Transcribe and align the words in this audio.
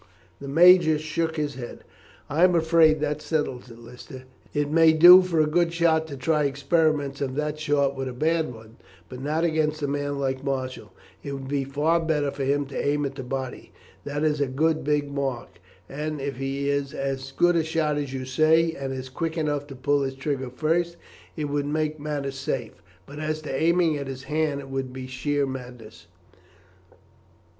The 0.39 0.47
Major 0.47 0.97
shook 0.97 1.35
his 1.35 1.53
head. 1.53 1.83
"I 2.27 2.43
am 2.43 2.55
afraid 2.55 3.01
that 3.01 3.21
settles 3.21 3.69
it, 3.69 3.77
Lister. 3.77 4.23
It 4.51 4.71
may 4.71 4.93
do 4.93 5.21
for 5.21 5.39
a 5.41 5.45
good 5.45 5.71
shot 5.71 6.07
to 6.07 6.17
try 6.17 6.45
experiments 6.45 7.21
of 7.21 7.35
that 7.35 7.59
sort 7.59 7.93
with 7.93 8.07
a 8.09 8.13
bad 8.13 8.51
one, 8.51 8.77
but 9.09 9.21
not 9.21 9.43
against 9.43 9.83
a 9.83 9.87
man 9.87 10.17
like 10.19 10.43
Marshall. 10.43 10.91
It 11.21 11.33
would 11.33 11.47
be 11.47 11.63
far 11.65 11.99
better 11.99 12.31
for 12.31 12.43
him 12.43 12.65
to 12.69 12.83
aim 12.83 13.05
at 13.05 13.13
the 13.13 13.21
body. 13.21 13.73
That 14.03 14.23
is 14.23 14.41
a 14.41 14.47
good 14.47 14.83
big 14.83 15.11
mark, 15.11 15.59
and 15.87 16.19
if 16.19 16.37
he 16.37 16.67
is 16.67 16.95
as 16.95 17.31
good 17.33 17.55
a 17.55 17.63
shot 17.63 17.97
as 17.99 18.11
you 18.11 18.25
say, 18.25 18.71
and 18.71 18.91
is 18.91 19.07
quick 19.07 19.37
enough 19.37 19.67
to 19.67 19.75
pull 19.75 20.01
his 20.01 20.15
trigger 20.15 20.49
first, 20.49 20.97
it 21.37 21.45
would 21.45 21.67
make 21.67 21.99
matters 21.99 22.39
safe, 22.39 22.81
but 23.05 23.19
as 23.19 23.39
to 23.43 23.55
aiming 23.55 23.97
at 23.99 24.07
his 24.07 24.23
hand 24.23 24.61
it 24.61 24.69
would 24.69 24.91
be 24.91 25.05
sheer 25.05 25.45
madness. 25.45 26.07